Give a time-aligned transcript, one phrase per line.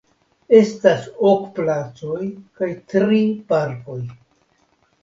[0.59, 2.19] Estas ok placoj
[2.63, 3.21] kaj tri
[3.55, 4.01] parkoj.